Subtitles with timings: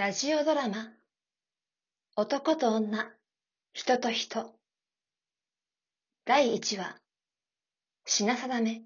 [0.00, 0.94] ラジオドラマ。
[2.16, 3.12] 男と女、
[3.74, 4.54] 人と人。
[6.24, 6.96] 第1話。
[8.06, 8.70] 品定め。
[8.70, 8.82] い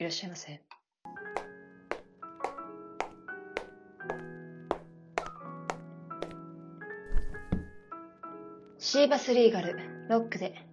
[0.00, 0.62] らっしゃいませ。
[8.76, 9.78] シーバスリーガル、
[10.10, 10.67] ロックで。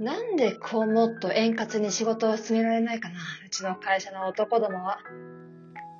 [0.00, 4.98] なんでこうもっと円滑に仕事を進められないかな、うちの会社の男どもは。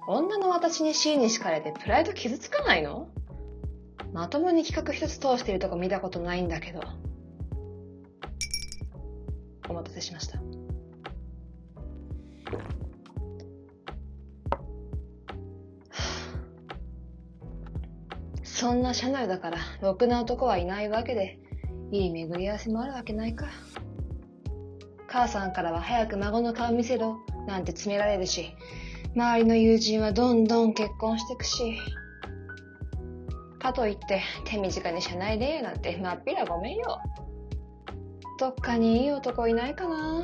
[0.09, 3.09] 女の私に C に敷かれてプライド傷つかないの？
[4.15, 6.81] まともに企画一つ通してるとこ見たことないんだけど。
[9.69, 10.41] お待たせしました。
[18.43, 21.39] そんな社内だから、ろくな男はいないわけで、
[21.93, 23.47] いい巡り合わせもあるわけないか。
[25.13, 28.55] 母さんからは早く孫の顔見せろ、なんて詰められるし、
[29.17, 31.77] 周りの友人はどんどん結婚してくし。
[33.59, 37.01] かといって、手短に社内恋愛なんてまっぴらごめんよ。
[38.39, 40.23] どっかにいい男いないかな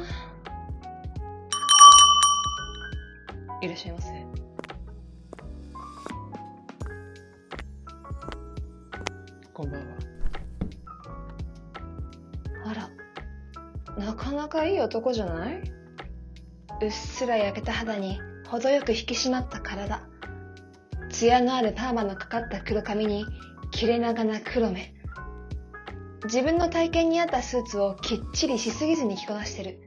[3.60, 4.26] いらっしゃいませ。
[9.52, 10.05] こんばんは。
[13.97, 15.62] なかなかいい男じゃない？
[16.83, 20.03] うっすら焼けた肌に程よく引き締まった体。
[21.11, 23.25] 艶のあるパーマのかかった黒髪に
[23.70, 24.94] 切れ長な黒目。
[26.25, 29.80] 自分の体型に合ったスーツをきっちりしすぎずに着こなしてる。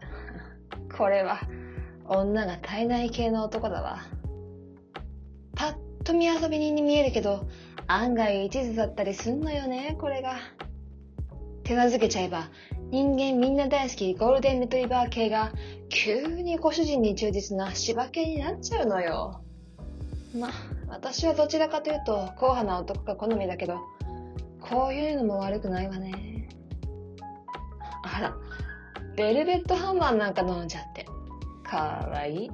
[0.96, 1.40] これは
[2.04, 4.00] 女が体内系の男だわ。
[5.54, 7.46] パッと見遊び人に見えるけど、
[7.86, 10.34] 案外一途だったりすんのよね、これが。
[11.62, 12.50] 手なずけちゃえば、
[12.90, 15.52] 人間みんな大好きゴールデンレトリバー系が、
[15.88, 19.40] 急にご主人に忠実な芝系になっちゃうのよ。
[20.38, 20.50] ま、
[20.88, 23.80] 私はどちらかというと、硬派な男が好みだけど、
[24.60, 26.48] こういうのも悪くないわね。
[28.04, 28.36] あら、
[29.16, 31.06] ベルベットハンマーなんか飲んじゃって。
[31.64, 32.50] かわいい。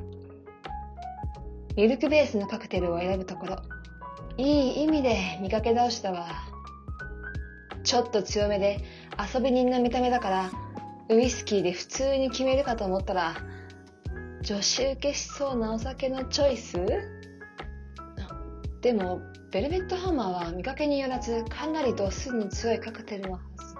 [1.76, 3.56] ミルクベースのカクテルを選ぶところ、
[4.38, 6.26] いい意味で見かけ倒したわ。
[7.84, 8.78] ちょっと強めで
[9.18, 10.50] 遊び人の見た目だから、
[11.08, 13.36] ウイスキーで普通に決めるかと思ったら、
[14.42, 16.78] 女子受けしそうなお酒のチョイス？
[18.80, 19.20] でも、
[19.52, 23.74] ベルベットハンマーは見かけによらずかなり度数の強いカクテルのはず。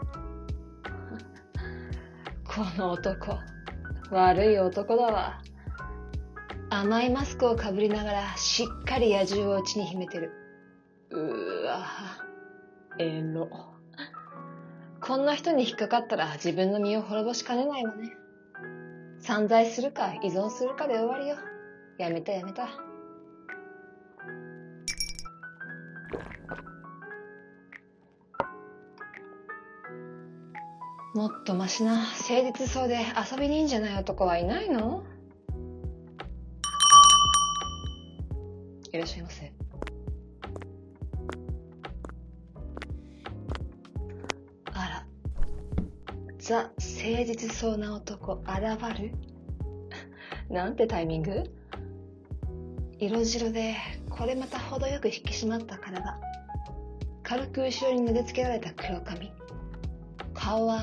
[2.45, 3.39] この男、
[4.11, 5.41] 悪い男だわ。
[6.71, 10.31] 甘いマスクをかぶりながらしっかり野獣を内に秘めてる。
[11.11, 11.87] うーわ、
[12.99, 13.72] エロ。
[15.05, 18.13] こんな人に引っかかったら自分の身を滅ぼしかねないわね。
[19.19, 21.37] 散財するか依存するかで終わりよ。
[21.99, 22.69] やめたやめた。
[31.15, 35.05] もっとマシな誠実そうで遊び人じゃない男はいないの？
[38.93, 39.53] いらっしゃいませ。
[46.53, 49.13] ザ・誠実そうな男現る？
[50.55, 51.45] なんてタイミング？
[52.99, 53.75] 色白で、
[54.11, 56.21] これまた程よく引き締まった体。
[57.23, 59.33] 軽く後ろに投げつけられた黒髪。
[60.35, 60.83] 顔は、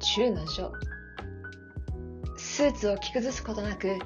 [0.00, 0.70] 中の女。
[2.36, 3.98] スーツを着崩すことなく、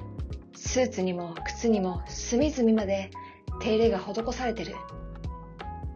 [0.55, 3.11] スーツにも靴にも隅々まで
[3.59, 4.75] 手入れが施されてる。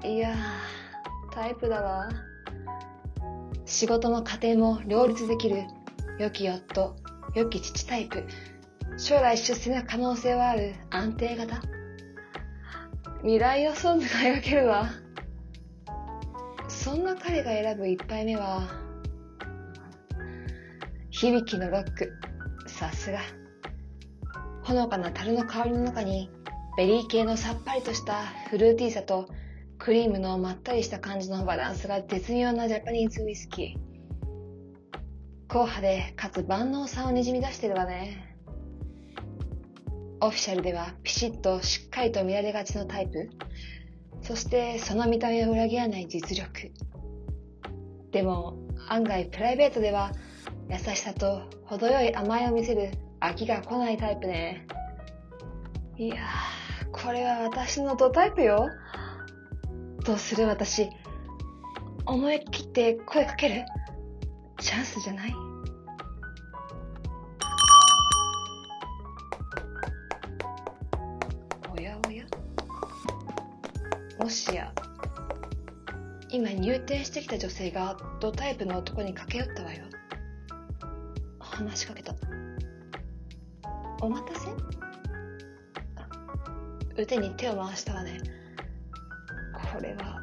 [0.03, 2.26] いやー、タイプだわ。
[3.67, 5.65] 仕事も家庭も両立できる
[6.17, 6.95] 良き夫、
[7.35, 8.23] 良き父タイプ。
[8.97, 11.61] 将来出世の可能性はある安定型。
[13.23, 14.89] 未来予想図が描けるわ。
[16.69, 18.69] そんな彼が選ぶ一杯目は、
[21.09, 22.13] 響のロック。
[22.67, 23.19] さすが。
[24.63, 26.29] ほのかな樽の香りの中に、
[26.77, 29.27] ベリー系のさっぱりとしたフルーティーさと、
[29.87, 35.47] クリームのまったりした感じのバランスが絶妙なジャパニーズウイスキー。
[35.47, 38.35] 硬派で、かつ万能さをにじみ出してるわね。
[40.19, 43.29] オフィシャルではピシッとしっかりと見られがちのタイプ。
[44.21, 46.73] そしてその見た目を裏切らない実力。
[48.11, 48.57] でも
[48.89, 50.11] 案外プライベートでは
[50.69, 52.91] 優しさと程よい甘えを見せる
[53.21, 54.67] 飽きが来ないタイプね。
[55.95, 58.67] いやー、これは私のドタイプよ。
[60.07, 60.89] どうする私。
[62.05, 63.65] 思い切って声かける？
[64.57, 65.33] チャンスじゃない？
[71.77, 72.23] おやおや
[74.17, 74.71] もしや、
[76.29, 79.83] 今入店してきた女性がドタイプの男に駆け寄ったわよ。
[81.41, 82.15] 話しかけた。
[84.01, 84.47] お待たせ？
[86.95, 88.21] 腕に手を回したわね。
[89.77, 90.21] これは、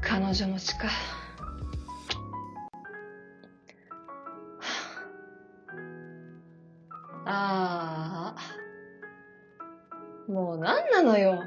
[0.00, 0.86] 彼女持ちか。
[7.26, 8.38] ああ。
[10.30, 11.42] もう何なのよ。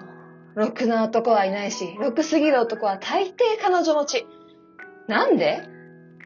[0.56, 3.31] ろくな男はいないし、ろくすぎる男は大抵
[3.62, 4.27] 彼女持ち。
[5.07, 5.63] なんで？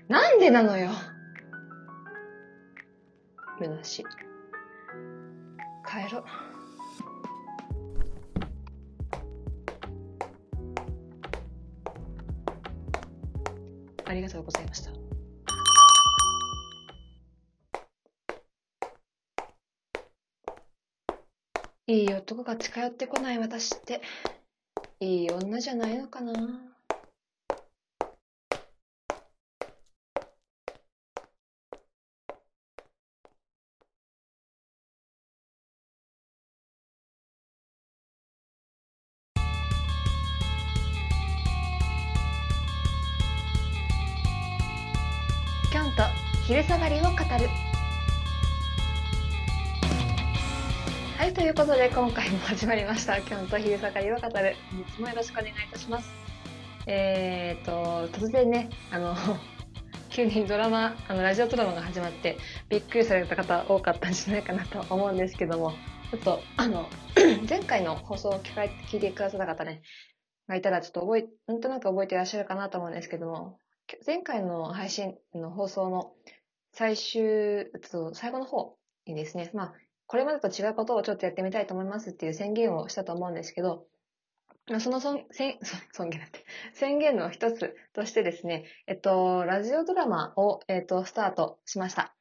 [0.08, 0.90] なんでなのよ。
[3.60, 4.06] 虚しい。
[5.86, 6.24] 帰ろう。
[14.10, 14.92] ありがとうございました。
[21.86, 24.02] いい男が近寄ってこない私って、
[25.00, 26.34] いい女じゃないのかな。
[46.50, 47.16] 昼下がりを語る。
[51.16, 53.22] はい、ということで今回も始まりました。
[53.22, 54.56] キョンと昼下がりを語る。
[54.72, 56.10] 本日もよろしくお願いいたします。
[56.88, 59.16] えーと、突然ね、あの、
[60.10, 65.74] 急にドラマ、あの、ラジオドラマが始まって、びっくりされた方多かったんじゃないかなと思うんですけども、
[66.10, 66.90] ちょっと、あの、
[67.48, 69.84] 前回の放送を聞か聞いてくださった方ね、
[70.48, 73.60] がいたらちょっと覚え、なんとなく覚えていらっしゃるかなと思うんですけども、
[74.06, 76.14] 前回の配信の放送の
[76.72, 77.72] 最終、
[78.14, 78.76] 最後の方
[79.06, 79.74] にですね、まあ、
[80.08, 83.86] これまでと違うことをちょっとやってみたいと思いますっていう宣言をしたと思うんですけど、
[84.80, 85.58] その尊宣
[85.92, 92.16] 尊厳だって宣言の一つとしてですね、えっと、ラジオドラマを、えっと、スタートしました。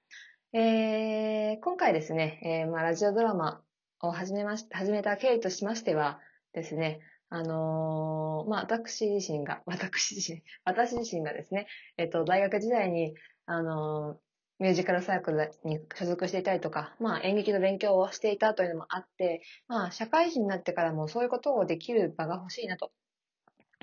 [0.54, 3.60] えー、今回ですね、えーまあ、ラジオドラマ
[4.00, 6.20] を始めまし、始めた経緯としましては
[6.54, 11.66] ですね、あのーまあ、私自身が、私自身、私自身がですね、
[11.98, 14.18] えっと、大学時代に、あの
[14.58, 22.90] ミュージカルサークルに所属していたりとか、まあ、演劇の勉強をしていたというのもあって、まあ、社会人になってからもそういうことをできる場が欲しいなと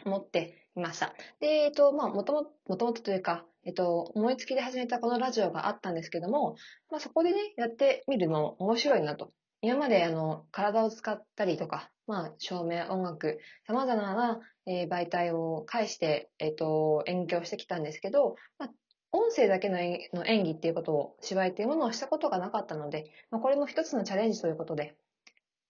[0.06, 1.13] 思っていました。
[1.39, 6.56] で、えっと、まあ、もとも、もともとというか、えっと、思いつきで始めたこのラジオがあったんですけども、
[6.92, 9.31] まあ、そこでね、やってみるのも面白いなと。
[9.62, 18.69] 今まで、あの、体を使ったりとか、まあ、照明、音楽、様々な、媒体を介して、えっと、演劇をしてきたんですけど、まあ、
[19.15, 24.95] 音声だけの演の演技っていうことを、芝居っていうものをしたことがなかったので、まあ、これも一つのチャレンジということで、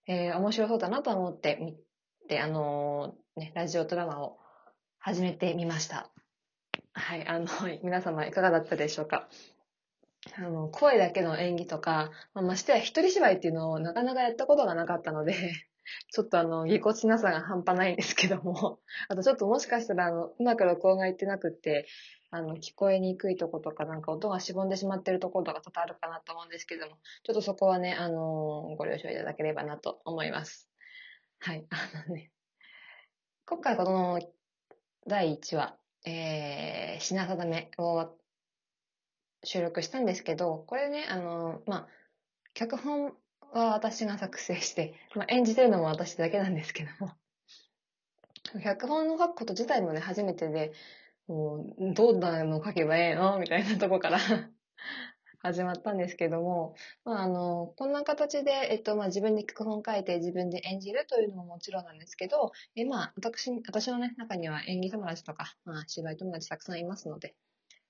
[0.08, 1.76] えー面白そうだなと思って見
[2.28, 4.38] て、あのーね、ラジオドラマを
[5.00, 6.10] 始めてみました。
[6.94, 7.48] はい、あの、
[7.84, 9.28] 皆様いかがだったでしょうか？
[10.38, 15.36] あの、声だけの演技とか、まあ、ましてや一人芝居っていうのをなかなかやったことがなかったので、
[16.12, 21.88] ちょっとあの、ぎこちなさが半端ないんですけども、あとちょっともしかしたらあの、うまく録音がいってなくって、
[22.36, 30.70] あの、聞こえにくいとことか、なんか音がしぼんでしまってるところとか多々あるかなと思うんですけども、ちょっとそこはね、あのご了承いただければなと思います。
[31.40, 32.32] はい、 あのね、
[33.46, 34.20] 今回この
[35.08, 38.18] 第1話、えー、品定めを
[39.44, 41.88] 収録したんですけど、これね、あのまあ、
[42.54, 43.16] 脚本
[43.54, 47.14] は私が作成して、まあ、演じてるのも私だけなんですけども、
[48.62, 50.74] 脚本を書くこと自体もね、初めてで、
[51.28, 53.40] もう、どんなの書けばええの？
[53.40, 54.20] みたいなとこから
[55.40, 67.36] 始まったんですけども、まあ、あの、こんな形で、えっと、まあ、自分で脚本書いて自分で演じるというのももちろんなんですけど、え、まあ、私、私のね、中には演技友達とか、まあ、芝居友達たくさんいますので、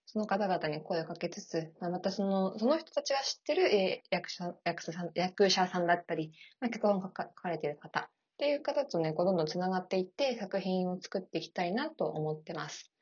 [0.05, 12.94] その方々に声をかけつつ、まあ、またその、その人たちが知ってる、え役者、役者さん、役者さんだったり、まあ、脚本書か書かれている方っていう方とね、こうどんどんつながっていって作品を作っていきたいなと思ってます。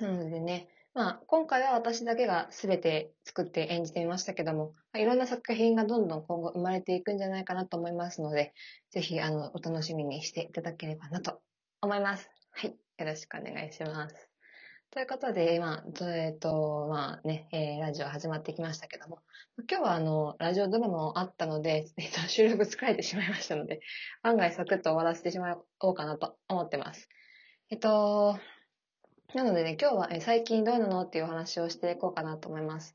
[0.00, 8.54] なのでね、まあ、今回は私だけが全て作って演じてみましたけども、いろんな作品がどんどん今後生まれていくんじゃないかなと思いますので、
[8.90, 11.40] ぜひ、あの、お楽しみにしていただければなと
[11.82, 12.30] 思います。
[12.52, 12.70] はい。
[12.70, 14.34] よろしくお願いします。
[14.92, 19.18] ということで、今、えっ、と、まあね、えーラジオ始まってきましたけども、
[19.68, 23.80] 今日はあの、ラジオドラマもあったので、えっ、と、収録疲れてしまいましたので、
[24.22, 27.08] 案外サクッと終わらせてしまおうかなと思ってます。
[27.70, 28.38] えっと、
[29.34, 32.94] なのでね、今日は最近どうなのっていうお話をしていこうかなと思います。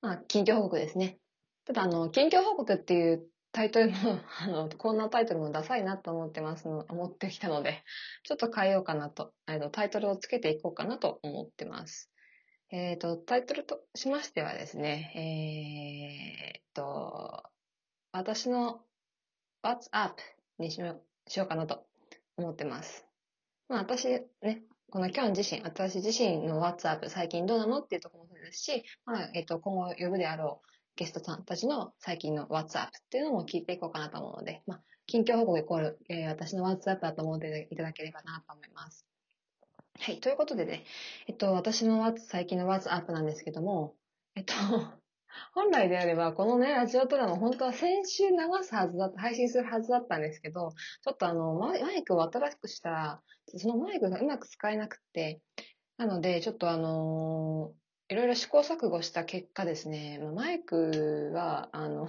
[0.00, 1.18] まあ、近況報告ですね。
[1.64, 3.96] ただ、あの、近況報告っていうタイトルも、
[4.42, 7.82] あの、こんなタイトルもダサいなと思ってますの、思ってきたので、
[8.22, 12.12] ちょっと変えようかなと、えっと、タイトルをつけていこうかなと思ってます。
[12.70, 17.42] えっ、と、タイトルとしましてはですね、えっと、
[18.12, 18.84] 私の
[19.64, 20.14] WhatsApp
[20.58, 21.02] にしよ
[21.44, 21.86] うかなと
[22.36, 23.04] 思ってます。
[23.68, 24.06] まあ私
[24.42, 24.62] ね、
[24.92, 39.06] このキョン自身、私自身の WhatsApp 最近どうなのっていうところもそうですし、まあ、えっと、今後呼ぶであろうゲストさんたちの最近の WhatsApp っていうのも聞いていこうかなと思うので、まあ、近況報告イコール、えー私の WhatsApp だと思っていただければなと思います。
[39.98, 40.20] はい。
[40.20, 40.84] ということでね、
[41.26, 43.94] えっと、私の最近の WhatsApp なんですけども、
[44.34, 44.52] えっと、
[45.54, 50.72] 本来であれば、このね、ラジオドラマ、本当は先週流すはずだった、配信するはずだったんですけど、
[51.02, 53.22] ちょっとあの、マイクを新しくしたら、
[53.56, 55.40] そのマイクがうまく使えなくて、
[55.96, 57.72] なので、ちょっとあの
[58.08, 62.08] いろいろ試行錯誤した結果ですね、マイクは、あの、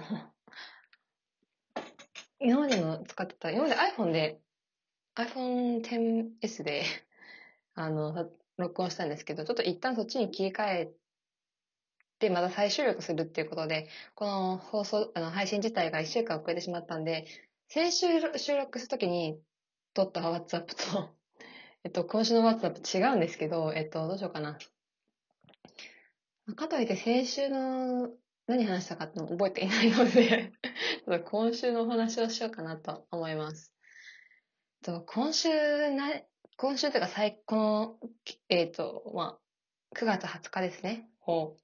[2.40, 4.38] 今までの使ってた、今まで iPhone で、
[5.14, 6.82] iPhone XS で、
[7.74, 10.92] あの、録音したんですけど、ちょっと一旦そっちに切り替え
[12.24, 17.26] て、また再収録するっていうことで、この放送、あの、配信自体が1週間遅れてしまったんで、
[17.68, 19.38] 先週収録するときに
[19.94, 21.14] 撮った WhatsApp と、
[21.84, 24.58] えっと、今週の WhatsApp 違うんですけど、えっと、どうしようかな。
[26.56, 28.10] かといって先週の
[28.46, 30.52] 何話したかっての覚えていないので、
[31.26, 33.72] 今週のお話をしようかなと思います。
[34.82, 35.48] と今週
[35.90, 36.12] な、
[36.58, 37.98] 今週というか最、この、
[38.50, 41.08] えっと、まあ、9月20日ですね。
[41.26, 41.56] を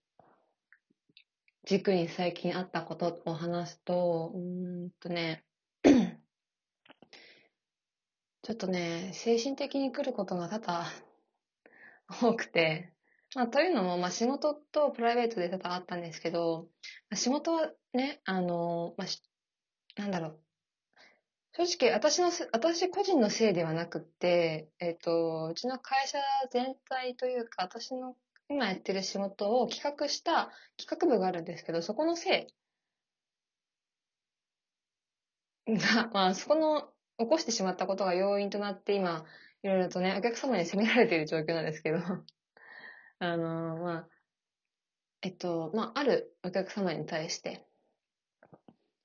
[1.64, 5.44] 軸に最近あったことを話すと、うんとね、
[8.42, 10.86] ちょっとね、精神的に来ることが多々
[12.32, 12.92] 多くて、
[13.34, 16.68] まあ、というのも、まあ、仕事とプライベートで多々あったんですけど、
[17.10, 19.22] まあ仕事はね、あの、まあ、し
[19.96, 20.40] なんだろう。
[21.52, 26.18] 正直、私のせ、私個人のせいではなくて、えっ、と、うちの会社
[26.50, 28.16] 全体というか、私の
[28.50, 32.48] 今やってる仕事を企画した企画部があるんですけど、そこのせ
[35.66, 39.24] いが、まあ、そこの起こしてしまったことが要因となって、今、
[39.62, 41.98] いろいろとね、お客様に責められている状況なんですけど、
[43.20, 44.08] あのまあ、
[45.22, 47.64] えっと、まあ、あるお客様に対して、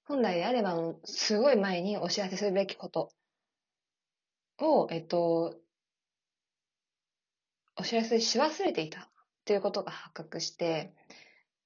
[0.06, 3.12] 本来であれば、すごい前にお知らせするべきこと
[4.58, 5.56] を、えっと、
[7.76, 9.12] お知らせし忘れていた。
[9.46, 10.92] っていうことが発覚して、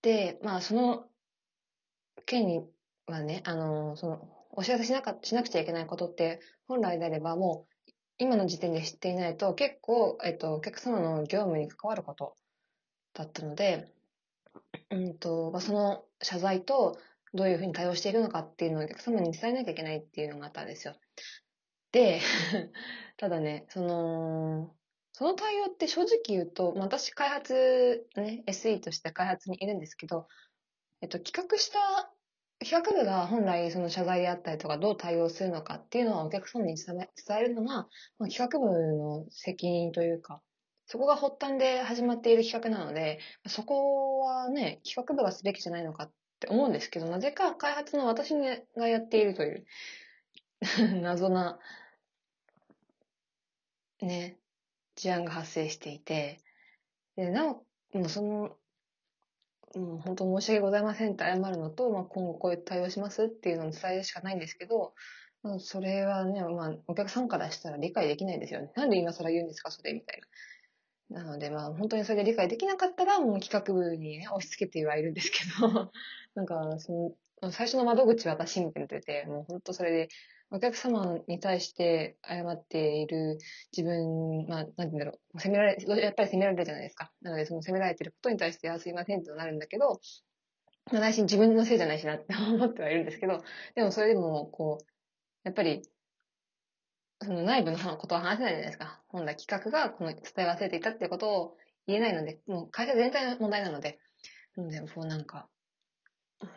[0.02, 1.06] で、まあ、その
[2.26, 2.62] 件に
[3.08, 12.36] はね、あの、その、お知らせしなか、しなくちゃいけないことって、本来であればもう、今の時点で知っていないと、結構、えっと、お客様の業務に関わること
[13.14, 13.88] だったので、
[14.90, 17.00] うんと、まあ、その謝罪と、
[17.34, 20.96] どういうふうに対応しているのかっていうのをお客様に伝えなきゃいけないっていうのがあったんですよ。
[21.94, 22.20] で、
[23.16, 24.76] ただね、その、
[25.20, 30.30] その対応って正直言うと、まあ私開発、ね、SE として開発にいるんですけど、
[31.02, 32.10] えっと、企画した、
[32.64, 37.06] 企画部が本来その謝罪であったりとかどう対応するのかっていうのはお客様に伝
[37.38, 38.66] えるのが、まあ、企画部
[38.98, 40.42] の責任というか、
[40.86, 49.66] そこが発端で始まっている企画なので、そこはね、企画部がすべきじゃないのかって思うんですけど、なぜか開発の私がやっているという
[51.04, 51.60] 謎な、
[54.02, 54.40] ね、
[55.00, 56.40] 事案が発生していて、
[57.16, 57.66] で、なお、
[57.98, 58.58] もうその、
[59.76, 64.94] もう本当申し訳ございませんって謝るのと、まあ、今後こういう対応しますっていうのを伝えるしかないんですけど、
[65.42, 68.72] まあ、それはね、まあ、お客さんからしたら理解できないですよね。
[68.76, 70.22] なんで今更言うんですか、それみたい
[71.10, 71.22] な。
[71.22, 75.92] なので、まあ、本当にそれで理解できなかったら、もう企画部にね、押し付けてはいるんですけど、
[76.36, 80.10] なんか、その、最初の窓口は私みたいになってて、もう本当それで、
[80.52, 83.38] お客様に対して謝っている
[83.76, 87.12] 自分、まあ、なんて言うんだろう、責められ、やっぱり責められるじゃないですか。
[87.22, 90.00] なので、その責められてることに対して、あ、すいませんとなるんだけど、
[90.92, 93.44] まあ、内心自分のせいじゃないしなって思ってはいるんですけど、
[93.76, 94.86] でもそれでも、こう、
[95.44, 95.84] やっぱり、
[97.22, 99.02] その内部のことは話せないじゃないですか。
[99.10, 104.00] 本来企画がこの伝え忘れていたっていうことを言えないので、もう会社全体の問題なので、
[104.56, 105.48] なので、こうなんか、
[106.42, 106.48] ね、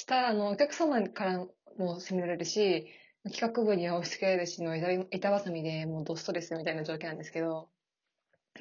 [0.00, 1.46] したあの、お客様から
[1.78, 2.86] も責められるし、
[3.30, 7.68] 企画部には押し付けられるしの板板挟みでもうドストレスみたいな状況なんですけど、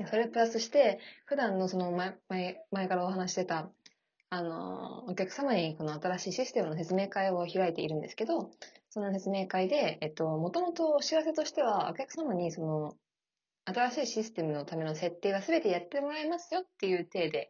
[0.10, 3.72] それプラスして、普段のその前、前、前からお話してた、
[4.29, 8.51] あの、お客様にこの新しいシステムの説明会を開いているんですけど、
[8.89, 12.96] その説明会で、えっと、もともとお知らせとしては、お客様にその、
[13.65, 17.50] 新しいシステムのための設定が全てやってもらいますよっていう体で、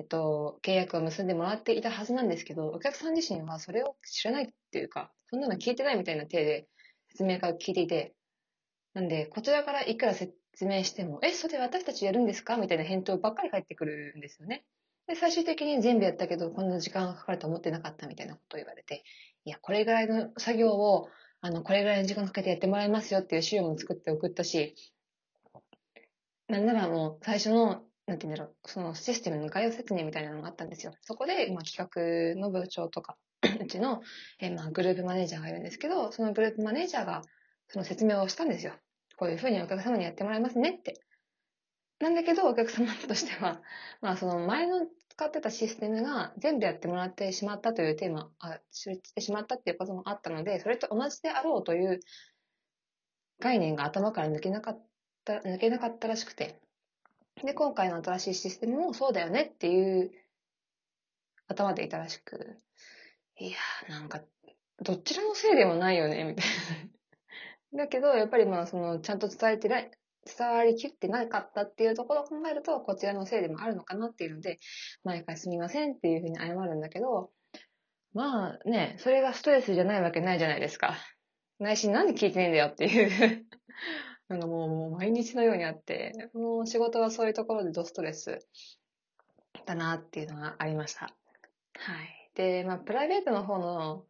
[0.00, 6.68] えっと、契約を結んでもらっていたはずなんですけど、お客さん自身はそれを知らないっていうか、そんなの聞いてないみたいな体で
[7.08, 8.14] 説明会を聞いていて、
[8.94, 12.56] なんで、こちらからいくら説明しても、え、それ私たちやるんですか？
[12.56, 14.64] みたいな返答ばっかり返ってくるんですよね。
[15.06, 19.04] で、最終的に全部やったけど、こんな時間がかかると思ってなかったみたいなことを言われて、
[19.44, 21.08] いや、これぐらいの作業を、
[21.40, 24.74] あの、これぐらいの時間かけてやってもらいますよっていう資料も作って送ったし、
[26.48, 30.94] なんならもう最初の、なんて言うんだろう、そのシステムの概要説明みたいなのがあったんですよ。
[31.02, 33.16] そこで、まあ、企画の部長とか、
[33.60, 34.00] うちの、
[34.40, 37.22] えまあ、グループマネージャーがいるんですけど、そのグループマネージャーが
[37.68, 38.72] その説明をしたんですよ。
[39.18, 41.02] こういうふうにお客様にやってもらいますねって。
[42.00, 43.60] なんだけど、お客様としては、
[44.00, 52.00] まあ、その前の使ってたシステムが全部やってもらってしまったというテーマ、あ、してしまったっていうこともあったので、それと同じであろうという
[53.40, 54.86] 概念が頭から抜けなかっ
[55.24, 56.58] た、抜けなかったらしくて。
[57.44, 60.10] で、今回の新しいシステムもそうだよねっていう
[61.46, 62.58] 頭でいたらしく、
[63.38, 64.20] いやーなんか、
[64.82, 66.46] どちらのせいでもないよね、みたい
[67.72, 67.84] な。
[67.84, 69.90] だけど、やっぱりまあ、その、ちゃんと伝えてない、
[70.36, 74.58] 伝わりきってなかったっていうところを考えると、こちらのせいでもあるのかなっていうので、
[75.04, 77.30] 毎回すみませんっていうふうに謝るんだけど、
[78.14, 80.96] まあね、それがストレスじゃないわけないじゃないですか。
[81.58, 83.46] 内心なんで聞いてねえんだよっていう
[84.28, 88.46] なんかもうもう毎日のようにあって、もう仕事はそういうところでドストレス
[89.64, 91.00] だなっていうのがありました。
[91.02, 92.30] はい。
[92.34, 94.04] で、まあプライベートの方の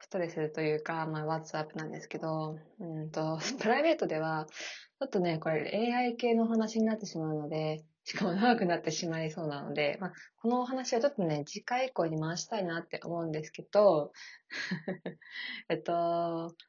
[0.00, 14.12] ストレスというか、まあ WhatsApp なんですけど、うんと、 プライベートでは、ちょっとね、これ AI 系の話になってしまうので、しかも長くなってしまいそうなので、まあ、このお話はちょっとね、次回以降に回したいなって思うんですけど、
[15.68, 15.92] えっと、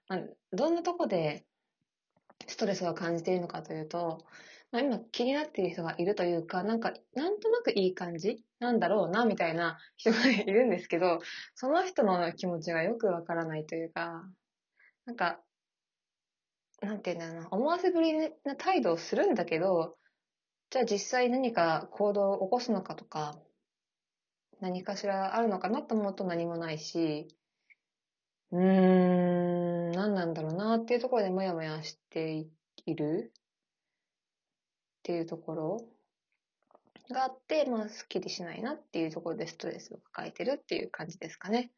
[0.08, 0.20] まあ、
[0.52, 1.44] どんなとこで
[2.48, 4.26] ストレスを感じているのかというと、
[4.72, 8.44] まあ、今気になっている人がいるというか、なんか、なんとなくいい感じ？
[8.60, 11.20] なんだろうな、みたいな人がいるんですけど、
[11.56, 14.24] その人の気持ちがよくわからないというか、
[15.06, 15.40] なんか、
[16.82, 19.96] なんていうんだろうな、思わせぶりな態度をするんだけど、
[20.72, 23.40] じゃあ実際何か行動を起こすのかとか、
[24.60, 27.28] 何かしらあるのかなと思うと何もないし、
[28.52, 29.63] うーん、
[29.94, 32.46] 何なんだろうなっていうところでもやもやして
[32.86, 33.42] いるっ
[35.04, 35.88] ていうところ
[37.12, 41.72] があって、まあ、すっきりしないなっていうところでストレスを抱えてるっていう感じですかね。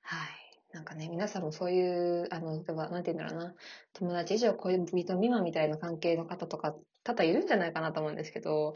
[0.00, 0.48] はい。
[0.72, 3.54] なんかね、皆さんもそういう、あの、例えば、なんて言うんだろうな、
[3.94, 8.74] 友達以上恋人未満みたいな関係の方とか、多々いるんじゃないかなと思うんですけど、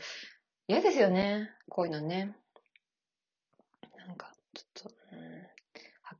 [0.68, 2.34] 嫌ですよね、こういうのね。
[4.06, 5.51] なんか、ちょっと、うん、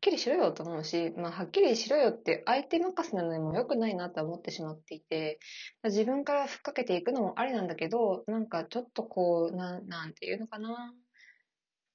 [0.02, 5.38] きりしろよと思うし、まあ、はっきりしろよって相手任せなのにも良くないなと思ってしまっていて、
[5.84, 10.92] 自分からふっかけていくのもありなんだけど、なんかちょっとこう、ななんていうのかな。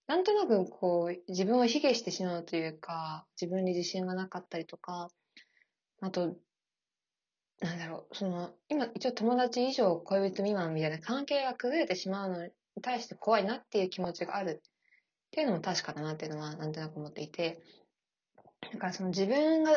[0.08, 5.10] なんとなくこう、自分を卑下してしまうというか、自分に自信がなかったりとか、
[6.00, 6.38] あと、
[7.60, 14.62] なんだろう、その、今一応友達以上恋人未満みたいな関係が崩れてしまうのに対して怖いなっていう気持ちがある
[15.28, 17.62] っていうのも確かだなっていうのはなんとなく思っていて、
[18.62, 19.72] だからその自分が、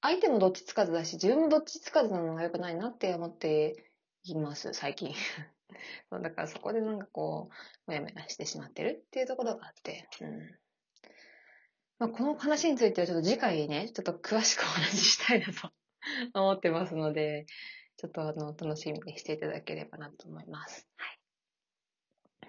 [0.00, 3.90] 相手もどっちつかずだし、自分もどっちつかずなのが良くないなって思って
[4.24, 5.14] います、最近。
[6.10, 7.50] だからそこでなんかこ
[7.86, 10.58] う、もやもやしてしまってるっていうところがあって、うん。
[11.98, 15.70] まあ、この話についてはちょっと次回ね、ちょっと詳しくお話ししたいなと
[16.34, 17.46] 思ってますので、
[17.96, 20.88] ちょっとあの、楽しみにしていただければなと思います。
[20.96, 21.21] はい。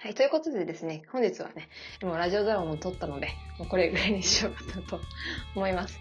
[0.04, 1.70] はい、ということでですね、本日はね、
[2.02, 5.00] もうラジオドラマも撮ったので、もうこれぐらいにしようかなと
[5.56, 5.98] 思います。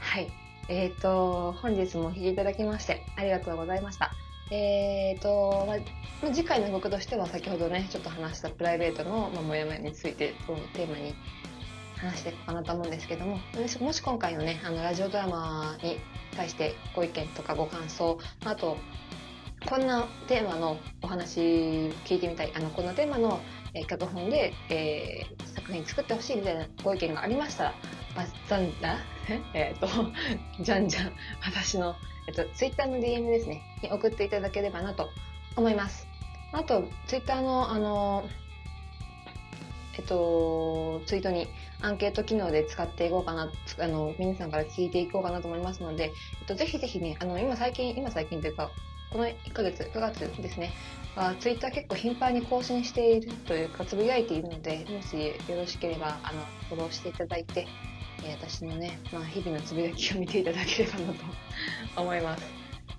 [0.00, 0.28] はい。
[0.68, 4.10] えっ、ー、と、本日もお聴きいただきましてありがとうございました。
[4.50, 11.14] えーと、まあ、次回の僕としては先ほどね、ちょっと話したプライベートの、まあ、もやもやについてをテーマに
[11.96, 13.38] 話していこうかなと思うんですけども、
[13.80, 16.00] もし今回のね、あの、ラジオドラマに
[16.36, 18.78] 対してご意見とかご感想、あと、
[19.68, 21.40] こんなテーマのお話
[22.04, 23.40] 聞いてみたい、あの、こんなテーマの、
[23.72, 27.74] えー、脚本で、えー、作品作ってほしいみたいなご意見がありましたら、
[28.14, 28.98] バッザンダ？
[29.54, 29.88] えっと、
[30.60, 31.94] じゃんじゃん、私の
[32.26, 35.10] えっと、ツイッターの DM ですね、に送っていただければなと
[35.56, 36.06] 思います。
[36.52, 38.24] あと、ツイッターの、あの、
[39.96, 41.46] えっと、ツイートに
[41.80, 48.70] アンケート機能で使っていこうかな、あの、皆さんから聞いていこうかなと思いますので、えっと、ぜひぜひね、あの、今最近、今最近というか、
[49.14, 50.72] この1ヶ月、9月ですね、
[51.38, 55.16] ツイッター結構頻繁に更新しているというか、つぶやいているので、もし
[55.48, 57.68] よろしければ、あの、フォローしていただいて、
[58.24, 61.24] えー、私のね、まあ、日々のつぶやきを見ていただければなと
[62.02, 62.44] 思います。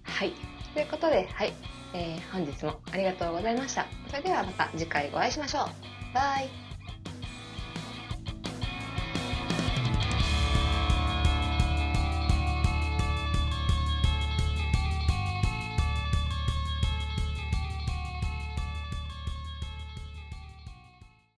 [0.03, 0.31] はい。
[0.73, 1.53] ということで、はい、
[1.93, 3.85] えー本日もありがとうございました。
[4.07, 5.67] それではまた次回お会いしましょう。
[6.13, 6.64] バイ。